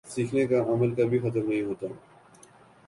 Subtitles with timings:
[0.05, 1.87] سیکھنے کا عمل کبھی ختم نہیں ہوتا